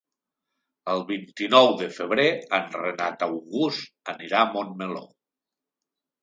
El 0.93 1.01
vint-i-nou 1.09 1.69
de 1.81 1.89
febrer 1.97 2.25
en 2.59 2.65
Renat 2.77 3.27
August 3.27 3.93
anirà 4.15 4.41
a 4.41 4.49
Montmeló. 4.57 5.05